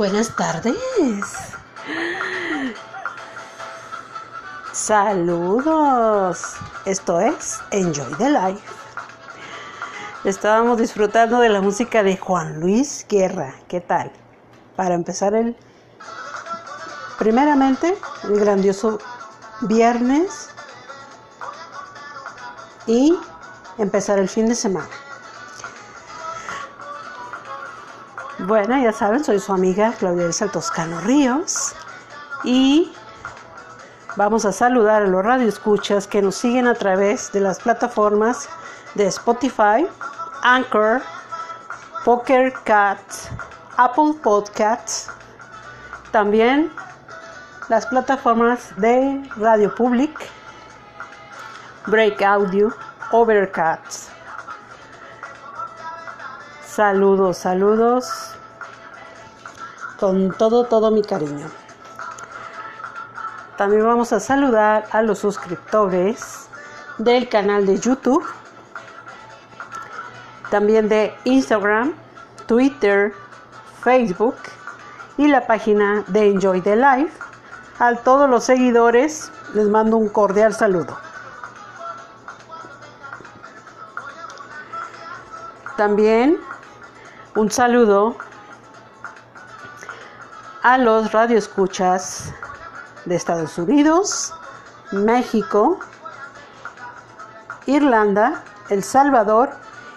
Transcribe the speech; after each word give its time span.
Buenas 0.00 0.34
tardes. 0.34 0.74
Saludos. 4.72 6.54
Esto 6.86 7.20
es 7.20 7.60
Enjoy 7.70 8.10
the 8.16 8.30
Life. 8.30 8.66
Estábamos 10.24 10.78
disfrutando 10.78 11.38
de 11.40 11.50
la 11.50 11.60
música 11.60 12.02
de 12.02 12.16
Juan 12.16 12.60
Luis 12.60 13.04
Guerra. 13.10 13.56
¿Qué 13.68 13.82
tal? 13.82 14.10
Para 14.74 14.94
empezar 14.94 15.34
el... 15.34 15.54
Primeramente, 17.18 17.94
el 18.24 18.40
grandioso 18.40 19.00
viernes 19.60 20.48
y 22.86 23.14
empezar 23.76 24.18
el 24.18 24.30
fin 24.30 24.46
de 24.46 24.54
semana. 24.54 24.88
Bueno, 28.50 28.76
ya 28.82 28.92
saben, 28.92 29.22
soy 29.22 29.38
su 29.38 29.52
amiga 29.52 29.94
Claudia 29.96 30.24
Elsa 30.24 30.48
Toscano 30.48 31.00
Ríos 31.02 31.72
y 32.42 32.92
vamos 34.16 34.44
a 34.44 34.50
saludar 34.50 35.04
a 35.04 35.06
los 35.06 35.24
radioescuchas 35.24 36.08
que 36.08 36.20
nos 36.20 36.34
siguen 36.34 36.66
a 36.66 36.74
través 36.74 37.30
de 37.30 37.38
las 37.38 37.60
plataformas 37.60 38.48
de 38.96 39.06
Spotify, 39.06 39.86
Anchor, 40.42 41.00
Poker 42.04 42.52
Cat, 42.64 42.98
Apple 43.76 44.14
Podcasts, 44.20 45.08
también 46.10 46.72
las 47.68 47.86
plataformas 47.86 48.74
de 48.78 49.30
Radio 49.36 49.72
Public, 49.76 50.10
Break 51.86 52.20
Audio, 52.20 52.74
Overcast. 53.12 54.10
Saludos, 56.66 57.38
saludos 57.38 58.39
con 60.00 60.32
todo, 60.32 60.64
todo 60.64 60.90
mi 60.90 61.02
cariño. 61.02 61.46
También 63.58 63.84
vamos 63.84 64.14
a 64.14 64.18
saludar 64.18 64.86
a 64.90 65.02
los 65.02 65.18
suscriptores 65.18 66.48
del 66.96 67.28
canal 67.28 67.66
de 67.66 67.78
YouTube, 67.78 68.24
también 70.50 70.88
de 70.88 71.14
Instagram, 71.24 71.94
Twitter, 72.46 73.12
Facebook 73.82 74.36
y 75.18 75.28
la 75.28 75.46
página 75.46 76.02
de 76.06 76.30
Enjoy 76.30 76.62
the 76.62 76.76
Life. 76.76 77.12
A 77.78 77.94
todos 77.96 78.28
los 78.28 78.44
seguidores 78.44 79.30
les 79.52 79.68
mando 79.68 79.98
un 79.98 80.08
cordial 80.08 80.54
saludo. 80.54 80.96
También 85.76 86.38
un 87.36 87.50
saludo 87.50 88.16
a 90.62 90.78
los 90.78 91.12
radioescuchas 91.12 92.32
de 93.04 93.16
Estados 93.16 93.56
Unidos, 93.58 94.34
México, 94.92 95.78
Irlanda, 97.66 98.42
El 98.68 98.82
Salvador 98.82 99.50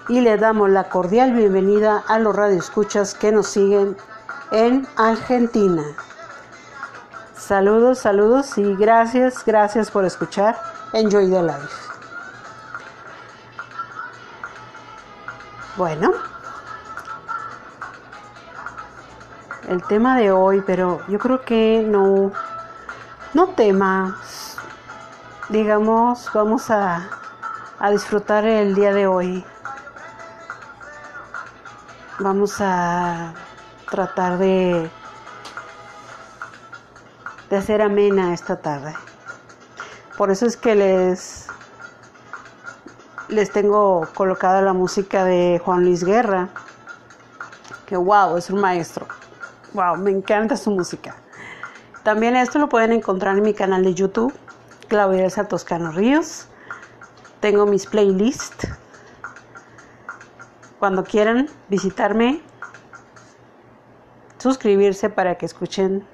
y 0.07 0.21
le 0.21 0.37
damos 0.37 0.69
la 0.69 0.85
cordial 0.85 1.33
bienvenida 1.33 2.03
a 2.07 2.19
los 2.19 2.35
radioescuchas 2.35 3.13
que 3.13 3.31
nos 3.31 3.47
siguen 3.47 3.97
en 4.51 4.87
Argentina. 4.95 5.83
Saludos, 7.35 7.99
saludos 7.99 8.57
y 8.57 8.75
gracias, 8.75 9.43
gracias 9.45 9.91
por 9.91 10.05
escuchar 10.05 10.57
Enjoy 10.93 11.29
the 11.29 11.43
Life. 11.43 11.93
Bueno, 15.75 16.13
el 19.73 19.83
tema 19.83 20.15
de 20.15 20.31
hoy, 20.31 20.63
pero 20.65 21.01
yo 21.07 21.17
creo 21.17 21.41
que 21.41 21.83
no, 21.85 22.31
no 23.33 23.47
tema, 23.49 24.19
digamos, 25.49 26.29
vamos 26.33 26.69
a, 26.69 27.09
a 27.79 27.89
disfrutar 27.89 28.45
el 28.45 28.75
día 28.75 28.93
de 28.93 29.07
hoy. 29.07 29.43
Vamos 32.19 32.57
a 32.61 33.33
tratar 33.89 34.37
de, 34.37 34.89
de 37.49 37.57
hacer 37.57 37.81
amena 37.81 38.33
esta 38.33 38.57
tarde. 38.57 38.93
Por 40.17 40.29
eso 40.29 40.45
es 40.45 40.55
que 40.55 40.75
les, 40.75 41.47
les 43.27 43.51
tengo 43.51 44.07
colocada 44.13 44.61
la 44.61 44.73
música 44.73 45.25
de 45.25 45.59
Juan 45.65 45.83
Luis 45.83 46.03
Guerra, 46.03 46.49
que 47.87 47.97
wow, 47.97 48.37
es 48.37 48.51
un 48.51 48.61
maestro. 48.61 49.07
Wow, 49.73 49.97
me 49.97 50.11
encanta 50.11 50.55
su 50.55 50.69
música. 50.69 51.15
También 52.03 52.35
esto 52.35 52.59
lo 52.59 52.69
pueden 52.69 52.91
encontrar 52.91 53.37
en 53.37 53.43
mi 53.43 53.55
canal 53.55 53.83
de 53.83 53.95
YouTube, 53.95 54.31
Claudia 54.87 55.27
Toscano 55.47 55.91
Ríos. 55.91 56.47
Tengo 57.39 57.65
mis 57.65 57.87
playlists. 57.87 58.67
Cuando 60.77 61.03
quieran 61.03 61.49
visitarme, 61.69 62.41
suscribirse 64.37 65.09
para 65.09 65.39
que 65.39 65.47
escuchen 65.47 66.05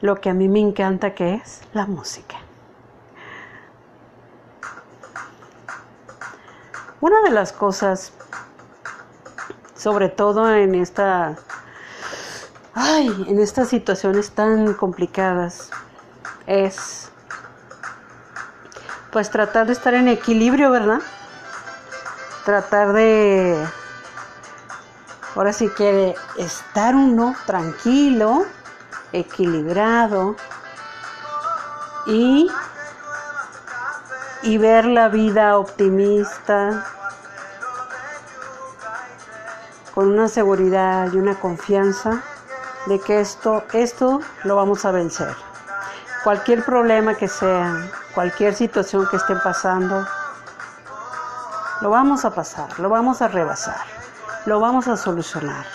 lo 0.00 0.20
que 0.20 0.30
a 0.30 0.34
mí 0.34 0.48
me 0.48 0.60
encanta 0.60 1.14
que 1.14 1.34
es 1.34 1.60
la 1.74 1.86
música. 1.86 2.36
Una 7.02 7.20
de 7.22 7.30
las 7.30 7.52
cosas 7.52 8.12
sobre 9.82 10.08
todo 10.08 10.54
en 10.54 10.76
esta 10.76 11.34
ay, 12.72 13.26
en 13.28 13.40
estas 13.40 13.68
situaciones 13.68 14.30
tan 14.30 14.74
complicadas 14.74 15.70
es 16.46 17.10
pues 19.10 19.28
tratar 19.28 19.66
de 19.66 19.72
estar 19.72 19.92
en 19.94 20.06
equilibrio, 20.06 20.70
¿verdad? 20.70 21.00
Tratar 22.44 22.92
de 22.92 23.58
ahora 25.34 25.52
sí 25.52 25.68
que 25.76 26.14
estar 26.38 26.94
uno 26.94 27.34
tranquilo, 27.44 28.46
equilibrado 29.12 30.36
y 32.06 32.48
y 34.44 34.58
ver 34.58 34.84
la 34.84 35.08
vida 35.08 35.58
optimista, 35.58 36.84
con 39.94 40.08
una 40.08 40.28
seguridad 40.28 41.12
y 41.12 41.16
una 41.16 41.34
confianza 41.34 42.22
de 42.86 42.98
que 42.98 43.20
esto, 43.20 43.64
esto 43.72 44.20
lo 44.44 44.56
vamos 44.56 44.84
a 44.84 44.90
vencer. 44.90 45.34
Cualquier 46.24 46.64
problema 46.64 47.14
que 47.14 47.28
sea, 47.28 47.90
cualquier 48.14 48.54
situación 48.54 49.06
que 49.08 49.16
estén 49.16 49.38
pasando, 49.42 50.06
lo 51.80 51.90
vamos 51.90 52.24
a 52.24 52.30
pasar, 52.30 52.78
lo 52.78 52.88
vamos 52.88 53.22
a 53.22 53.28
rebasar, 53.28 53.84
lo 54.46 54.60
vamos 54.60 54.88
a 54.88 54.96
solucionar. 54.96 55.66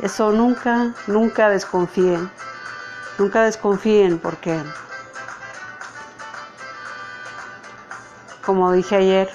Eso 0.00 0.32
nunca, 0.32 0.92
nunca 1.06 1.48
desconfíen, 1.48 2.30
nunca 3.18 3.42
desconfíen 3.42 4.18
porque, 4.18 4.62
como 8.44 8.72
dije 8.72 8.96
ayer, 8.96 9.30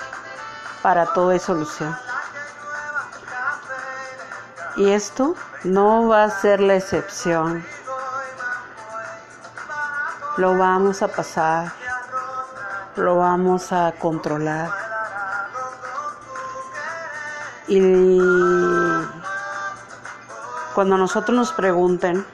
para 0.82 1.06
todo 1.14 1.30
hay 1.30 1.40
solución. 1.40 2.09
Y 4.78 4.92
esto 4.92 5.36
no 5.64 6.08
va 6.08 6.24
a 6.24 6.30
ser 6.30 6.62
la 6.62 6.76
excepción. 6.76 7.66
Lo 10.38 10.58
vamos 10.58 11.02
a 11.02 11.08
pasar, 11.08 11.72
lo 12.96 13.18
vamos 13.18 13.72
a 13.74 13.92
controlar. 14.00 14.72
Y 17.68 18.20
cuando 20.74 20.98
nosotros 20.98 21.36
nos 21.36 21.52
pregunten, 21.52 22.26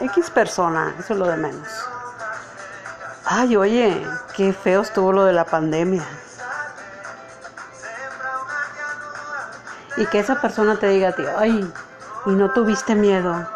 X 0.00 0.30
persona, 0.30 0.94
eso 0.98 1.14
es 1.14 1.18
lo 1.18 1.26
de 1.26 1.36
menos. 1.36 1.68
Ay, 3.24 3.56
oye, 3.56 4.06
qué 4.36 4.52
feo 4.52 4.82
estuvo 4.82 5.12
lo 5.12 5.24
de 5.24 5.32
la 5.32 5.44
pandemia. 5.44 6.04
Y 9.96 10.06
que 10.06 10.18
esa 10.18 10.40
persona 10.40 10.78
te 10.78 10.88
diga 10.88 11.10
a 11.10 11.12
ti, 11.12 11.24
ay, 11.36 11.72
y 12.26 12.30
no 12.30 12.50
tuviste 12.50 12.94
miedo. 12.94 13.46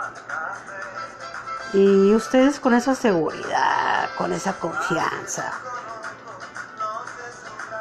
Y 1.73 2.15
ustedes 2.15 2.61
con 2.61 2.75
esa 2.75 2.95
seguridad, 2.95 4.09
con 4.17 4.33
esa 4.33 4.55
confianza, 4.55 5.53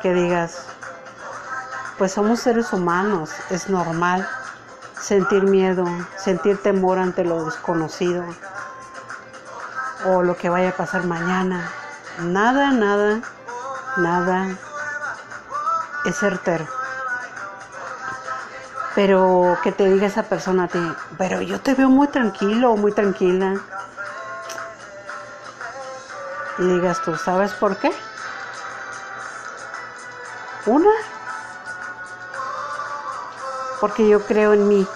que 0.01 0.13
digas, 0.13 0.65
pues 1.97 2.12
somos 2.12 2.39
seres 2.39 2.74
humanos, 2.74 3.31
es 3.50 3.69
normal 3.69 4.27
sentir 5.00 5.43
miedo, 5.43 5.85
sentir 6.17 6.62
temor 6.62 7.00
ante 7.00 7.24
lo 7.24 7.45
desconocido 7.45 8.24
o 10.05 10.24
lo 10.24 10.35
que 10.35 10.50
vaya 10.50 10.69
a 10.69 10.77
pasar 10.77 11.05
mañana. 11.05 11.71
Nada, 12.19 12.71
nada, 12.71 13.21
nada 13.97 14.57
es 16.05 16.17
certero. 16.17 16.84
Pero 18.95 19.57
que 19.61 19.71
te 19.71 19.91
diga 19.91 20.07
esa 20.07 20.23
persona 20.23 20.67
ti, 20.67 20.79
pero 21.17 21.41
yo 21.41 21.59
te 21.59 21.73
veo 21.75 21.89
muy 21.89 22.07
tranquilo 22.07 22.71
muy 22.77 22.93
tranquila. 22.93 23.55
Y 26.57 26.63
digas 26.63 27.01
tú, 27.03 27.17
¿sabes 27.17 27.53
por 27.53 27.77
qué? 27.77 27.91
Una, 30.65 30.91
porque 33.79 34.07
yo 34.07 34.21
creo 34.25 34.53
en 34.53 34.67
mí. 34.67 34.87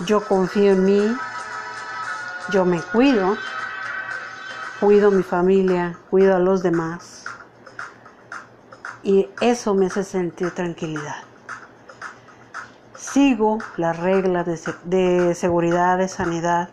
Yo 0.00 0.26
confío 0.26 0.72
en 0.72 0.84
mí. 0.84 1.16
Yo 2.50 2.64
me 2.64 2.82
cuido. 2.82 3.36
Cuido 4.80 5.10
mi 5.10 5.22
familia, 5.22 5.96
cuido 6.10 6.34
a 6.34 6.38
los 6.38 6.62
demás. 6.62 7.15
Y 9.06 9.28
eso 9.40 9.72
me 9.72 9.86
hace 9.86 10.02
sentir 10.02 10.50
tranquilidad. 10.50 11.22
Sigo 12.96 13.58
las 13.76 13.96
reglas 14.00 14.46
de, 14.46 14.58
de 14.82 15.34
seguridad, 15.36 15.96
de 15.96 16.08
sanidad, 16.08 16.70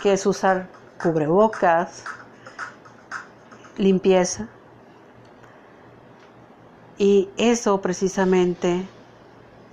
que 0.00 0.12
es 0.12 0.24
usar 0.26 0.68
cubrebocas, 1.02 2.04
limpieza, 3.76 4.46
y 6.98 7.28
eso 7.36 7.80
precisamente 7.80 8.86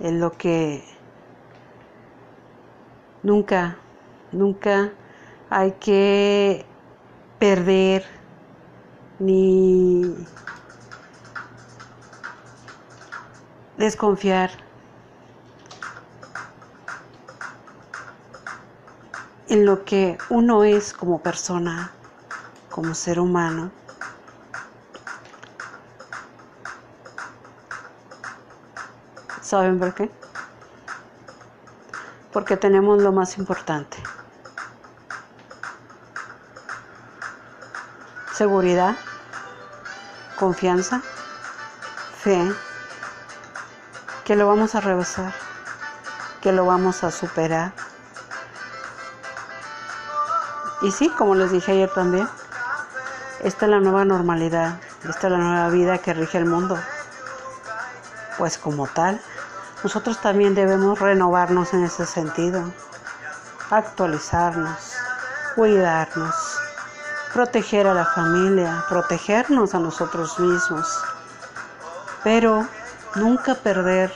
es 0.00 0.12
lo 0.14 0.32
que 0.32 0.82
nunca, 3.22 3.76
nunca 4.32 4.90
hay 5.48 5.70
que 5.78 6.66
perder 7.38 8.04
ni 9.20 10.12
desconfiar 13.76 14.50
en 19.48 19.64
lo 19.64 19.84
que 19.84 20.18
uno 20.28 20.64
es 20.64 20.92
como 20.92 21.22
persona, 21.22 21.92
como 22.70 22.94
ser 22.94 23.20
humano. 23.20 23.70
¿Saben 29.40 29.78
por 29.78 29.94
qué? 29.94 30.10
Porque 32.32 32.56
tenemos 32.56 33.00
lo 33.00 33.12
más 33.12 33.38
importante. 33.38 33.96
Seguridad, 38.34 38.96
confianza, 40.36 41.00
fe, 42.18 42.52
que 44.26 44.34
lo 44.34 44.48
vamos 44.48 44.74
a 44.74 44.80
rebasar, 44.80 45.32
que 46.42 46.50
lo 46.50 46.66
vamos 46.66 47.04
a 47.04 47.12
superar. 47.12 47.72
Y 50.82 50.90
sí, 50.90 51.08
como 51.10 51.36
les 51.36 51.52
dije 51.52 51.70
ayer 51.70 51.88
también, 51.90 52.28
esta 53.44 53.66
es 53.66 53.70
la 53.70 53.78
nueva 53.78 54.04
normalidad, 54.04 54.80
esta 55.08 55.28
es 55.28 55.32
la 55.32 55.38
nueva 55.38 55.68
vida 55.68 55.98
que 55.98 56.12
rige 56.12 56.38
el 56.38 56.46
mundo. 56.46 56.76
Pues 58.36 58.58
como 58.58 58.88
tal, 58.88 59.22
nosotros 59.84 60.20
también 60.20 60.56
debemos 60.56 60.98
renovarnos 60.98 61.72
en 61.72 61.84
ese 61.84 62.04
sentido, 62.04 62.64
actualizarnos, 63.70 64.96
cuidarnos, 65.54 66.34
proteger 67.32 67.86
a 67.86 67.94
la 67.94 68.06
familia, 68.06 68.84
protegernos 68.88 69.72
a 69.76 69.78
nosotros 69.78 70.36
mismos, 70.40 71.00
pero 72.24 72.66
nunca 73.16 73.54
perder 73.54 74.12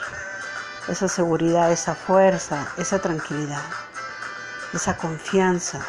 esa 0.88 1.08
seguridad, 1.08 1.72
esa 1.72 1.94
fuerza, 1.94 2.66
esa 2.76 2.98
tranquilidad, 2.98 3.62
esa 4.72 4.96
confianza 4.96 5.80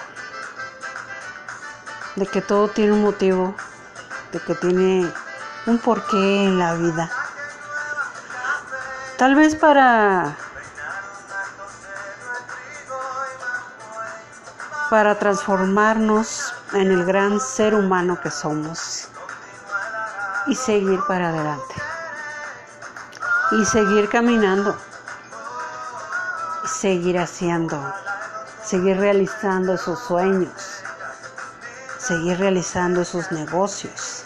de 2.15 2.25
que 2.25 2.41
todo 2.41 2.67
tiene 2.69 2.93
un 2.93 3.01
motivo, 3.01 3.55
de 4.31 4.39
que 4.39 4.55
tiene 4.55 5.11
un 5.65 5.77
porqué 5.77 6.43
en 6.45 6.59
la 6.59 6.73
vida. 6.73 7.11
Tal 9.17 9.35
vez 9.35 9.55
para 9.55 10.35
para 14.89 15.17
transformarnos 15.17 16.53
en 16.73 16.91
el 16.91 17.05
gran 17.05 17.39
ser 17.39 17.75
humano 17.75 18.19
que 18.19 18.29
somos 18.29 19.07
y 20.47 20.55
seguir 20.55 20.99
para 21.07 21.29
adelante 21.29 21.70
y 23.51 23.65
seguir 23.65 24.09
caminando 24.09 24.75
seguir 26.81 27.19
haciendo, 27.19 27.93
seguir 28.63 28.97
realizando 28.97 29.73
esos 29.73 29.99
sueños, 29.99 30.81
seguir 31.99 32.39
realizando 32.39 33.01
esos 33.01 33.31
negocios, 33.31 34.23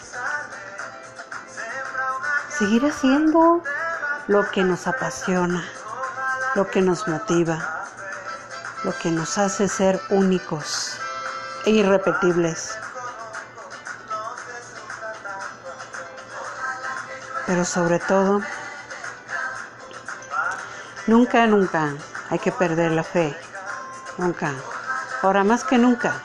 seguir 2.48 2.86
haciendo 2.86 3.62
lo 4.28 4.50
que 4.50 4.64
nos 4.64 4.86
apasiona, 4.86 5.64
lo 6.54 6.66
que 6.70 6.80
nos 6.80 7.06
motiva, 7.08 7.86
lo 8.84 8.96
que 8.98 9.10
nos 9.10 9.36
hace 9.38 9.68
ser 9.68 10.00
únicos 10.10 10.98
e 11.64 11.70
irrepetibles. 11.70 12.78
Pero 17.46 17.64
sobre 17.64 17.98
todo, 18.00 18.40
nunca, 21.06 21.46
nunca 21.46 21.94
hay 22.30 22.38
que 22.38 22.52
perder 22.52 22.92
la 22.92 23.02
fe. 23.02 23.36
Nunca. 24.18 24.52
Ahora 25.22 25.44
más 25.44 25.64
que 25.64 25.78
nunca, 25.78 26.22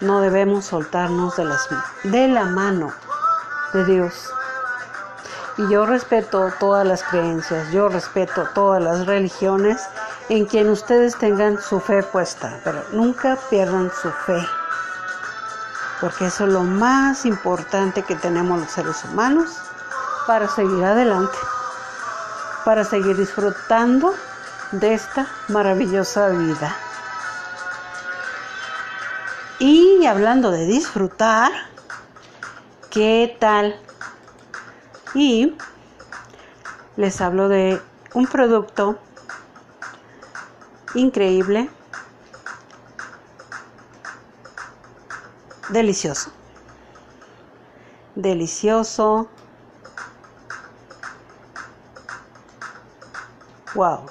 no 0.00 0.20
debemos 0.20 0.66
soltarnos 0.66 1.36
de, 1.36 2.28
la 2.28 2.44
mano 2.44 2.92
de 3.72 3.84
Dios. 3.84 4.30
Y 5.58 5.68
yo 5.68 5.86
respeto 5.86 6.52
todas 6.58 6.86
las 6.86 7.02
creencias, 7.04 7.70
yo 7.72 7.88
respeto 7.88 8.48
todas 8.54 8.82
las 8.82 9.06
religiones 9.06 9.80
en 10.28 10.46
quien 10.46 10.70
ustedes 10.70 11.16
tengan 11.16 11.60
su 11.60 11.78
fe 11.78 12.02
puesta, 12.02 12.58
pero 12.64 12.82
nunca 12.92 13.36
pierdan 13.50 13.90
su 13.90 14.10
fe, 14.10 14.44
porque 16.00 16.26
eso 16.26 16.46
es 16.46 16.52
lo 16.52 16.62
más 16.62 17.26
importante 17.26 18.02
que 18.02 18.16
tenemos 18.16 18.60
los 18.60 18.70
seres 18.70 19.04
humanos 19.04 19.58
para 20.26 20.48
seguir 20.48 20.84
adelante, 20.84 21.36
para 22.64 22.84
seguir 22.84 23.16
disfrutando 23.16 24.14
de 24.72 24.94
esta 24.94 25.26
maravillosa 25.48 26.28
vida. 26.28 26.74
Y 29.58 30.06
hablando 30.06 30.50
de 30.50 30.66
disfrutar, 30.66 31.52
¿qué 32.90 33.36
tal 33.38 33.80
y 35.14 35.56
les 36.96 37.20
hablo 37.20 37.48
de 37.48 37.80
un 38.14 38.26
producto 38.26 38.98
increíble, 40.94 41.70
delicioso, 45.70 46.30
delicioso, 48.14 49.28
wow. 53.74 54.06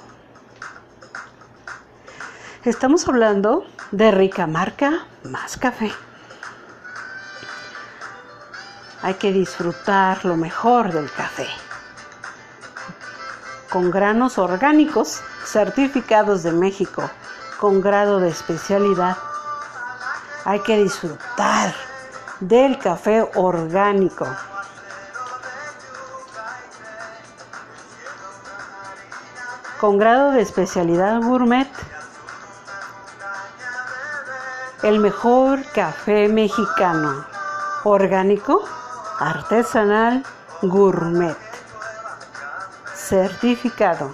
Estamos 2.64 3.08
hablando 3.08 3.66
de 3.92 4.12
rica 4.12 4.48
marca 4.48 5.08
más 5.24 5.58
café 5.58 5.92
hay 9.02 9.16
que 9.16 9.32
disfrutar 9.32 10.26
lo 10.26 10.38
mejor 10.38 10.92
del 10.92 11.12
café. 11.12 11.48
Con 13.70 13.90
granos 13.90 14.38
orgánicos 14.38 15.22
certificados 15.46 16.44
de 16.44 16.52
México, 16.52 17.10
con 17.60 17.82
grado 17.82 18.20
de 18.20 18.30
especialidad. 18.30 19.18
Hay 20.46 20.60
que 20.60 20.78
disfrutar 20.78 21.74
del 22.40 22.78
café 22.78 23.28
orgánico. 23.36 24.28
Con 29.82 29.98
grado 29.98 30.30
de 30.30 30.44
especialidad 30.44 31.24
gourmet. 31.24 31.68
El 34.84 35.00
mejor 35.00 35.66
café 35.74 36.28
mexicano 36.28 37.26
orgánico 37.84 38.64
artesanal 39.18 40.24
gourmet. 40.62 41.36
Certificado. 42.94 44.14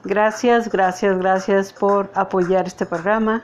Gracias, 0.05 0.69
gracias, 0.69 1.17
gracias 1.17 1.73
por 1.73 2.11
apoyar 2.15 2.67
este 2.67 2.85
programa. 2.85 3.43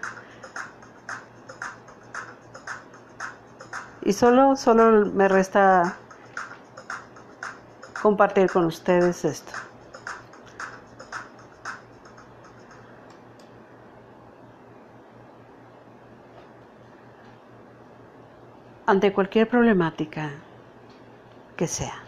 Y 4.02 4.12
solo, 4.12 4.56
solo 4.56 5.06
me 5.06 5.26
resta 5.26 5.96
compartir 8.02 8.50
con 8.50 8.64
ustedes 8.64 9.24
esto. 9.24 9.52
Ante 18.86 19.12
cualquier 19.12 19.48
problemática 19.48 20.30
que 21.56 21.66
sea 21.66 22.02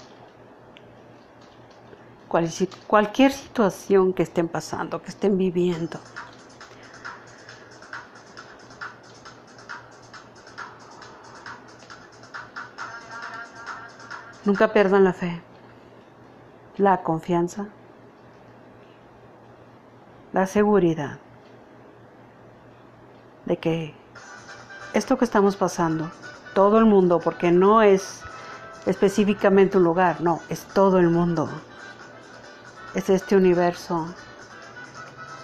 cualquier 2.86 3.32
situación 3.32 4.12
que 4.14 4.22
estén 4.22 4.46
pasando, 4.48 5.02
que 5.02 5.08
estén 5.08 5.36
viviendo. 5.36 5.98
Nunca 14.44 14.72
pierdan 14.72 15.04
la 15.04 15.12
fe, 15.12 15.42
la 16.80 17.02
confianza, 17.02 17.66
la 20.32 20.46
seguridad 20.46 21.18
de 23.44 23.58
que 23.58 23.94
esto 24.94 25.18
que 25.18 25.26
estamos 25.26 25.56
pasando, 25.56 26.10
todo 26.54 26.78
el 26.78 26.86
mundo, 26.86 27.20
porque 27.20 27.52
no 27.52 27.82
es 27.82 28.22
específicamente 28.86 29.76
un 29.76 29.84
lugar, 29.84 30.22
no, 30.22 30.40
es 30.48 30.64
todo 30.64 30.98
el 30.98 31.10
mundo. 31.10 31.50
Es 32.94 33.10
este 33.10 33.36
universo, 33.36 34.14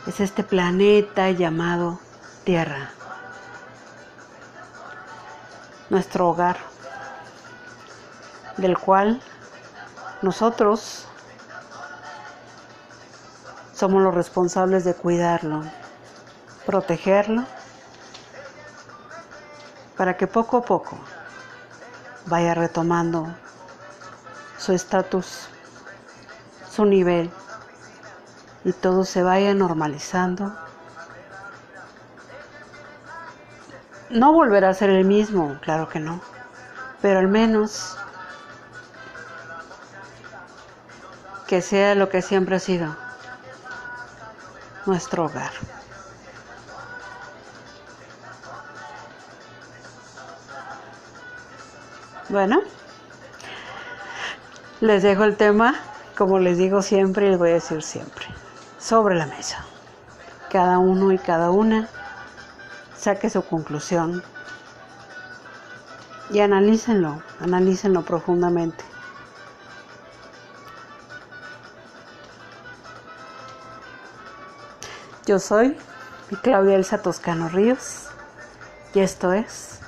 es 0.07 0.21
este 0.21 0.43
planeta 0.43 1.31
llamado 1.31 2.01
Tierra, 2.45 2.91
nuestro 5.91 6.31
hogar, 6.31 6.57
del 8.57 8.79
cual 8.79 9.21
nosotros 10.23 11.07
somos 13.77 14.03
los 14.03 14.15
responsables 14.15 14.85
de 14.85 14.95
cuidarlo, 14.95 15.63
protegerlo, 16.65 17.45
para 19.99 20.17
que 20.17 20.27
poco 20.27 20.57
a 20.57 20.63
poco 20.63 20.99
vaya 22.25 22.55
retomando 22.55 23.29
su 24.59 24.73
estatus 24.73 25.49
su 26.73 26.87
nivel 26.87 27.31
y 28.65 28.73
todo 28.73 29.05
se 29.05 29.23
vaya 29.23 29.55
normalizando. 29.55 30.55
No 34.09 34.33
volverá 34.33 34.71
a 34.71 34.75
ser 34.75 34.91
el 34.91 35.05
mismo, 35.05 35.59
claro 35.61 35.89
que 35.89 36.01
no, 36.01 36.21
pero 37.03 37.19
al 37.19 37.29
menos 37.29 37.97
que 41.47 41.61
sea 41.61 41.95
lo 41.95 42.09
que 42.09 42.23
siempre 42.23 42.57
ha 42.57 42.61
sido, 42.61 43.06
nuestro 44.87 45.27
hogar. 45.27 45.53
Bueno, 52.29 52.61
les 54.81 55.03
dejo 55.03 55.25
el 55.25 55.37
tema 55.37 55.75
como 56.17 56.39
les 56.39 56.57
digo 56.57 56.81
siempre 56.81 57.27
y 57.27 57.31
les 57.31 57.39
voy 57.39 57.51
a 57.51 57.55
decir 57.55 57.83
siempre, 57.83 58.27
sobre 58.79 59.15
la 59.17 59.27
mesa. 59.27 59.65
Cada 60.51 60.79
uno 60.79 61.13
y 61.13 61.19
cada 61.19 61.51
una 61.51 61.89
saque 62.97 63.29
su 63.29 63.43
conclusión 63.43 64.23
y 66.31 66.41
analícenlo, 66.41 67.23
analícenlo 67.41 68.03
profundamente. 68.03 68.83
Yo 75.27 75.41
soy 75.41 75.77
Claudia 76.43 76.77
Elsa 76.77 76.99
Toscano 76.99 77.49
Ríos 77.49 78.07
y 78.95 79.01
esto 79.01 79.33
es 79.33 79.81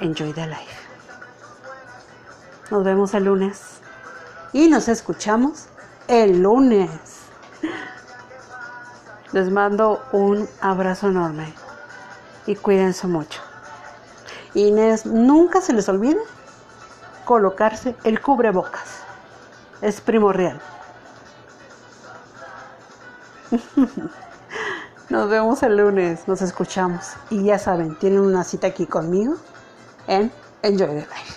Enjoy 0.00 0.32
the 0.32 0.46
Life. 0.46 0.74
Nos 2.70 2.82
vemos 2.82 3.12
el 3.12 3.24
lunes 3.24 3.60
y 4.54 4.68
nos 4.68 4.88
escuchamos 4.88 5.66
el 6.08 6.40
lunes. 6.40 6.90
Les 9.32 9.50
mando 9.50 10.02
un 10.12 10.48
abrazo 10.62 11.08
enorme 11.08 11.52
y 12.46 12.56
cuídense 12.56 13.06
mucho. 13.06 13.42
Y 14.54 14.72
nunca 15.04 15.60
se 15.60 15.74
les 15.74 15.90
olvide 15.90 16.22
colocarse 17.26 17.94
el 18.04 18.22
cubrebocas. 18.22 19.02
Es 19.82 20.00
primordial. 20.00 20.58
Nos 25.10 25.28
vemos 25.28 25.60
el 25.64 25.76
lunes, 25.76 26.28
nos 26.28 26.40
escuchamos. 26.40 27.14
Y 27.30 27.42
ya 27.42 27.58
saben, 27.58 27.96
tienen 27.96 28.20
una 28.20 28.44
cita 28.44 28.68
aquí 28.68 28.86
conmigo 28.86 29.34
en 30.06 30.30
Enjoy 30.62 30.86
the 30.86 30.94
Life. 31.00 31.29